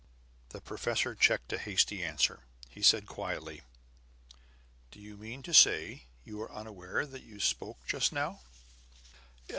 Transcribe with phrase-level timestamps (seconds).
[0.49, 2.39] The professor checked a hasty answer.
[2.67, 3.61] He said quietly:
[4.89, 8.41] "Do you mean to say you are unaware that you spoke just now?"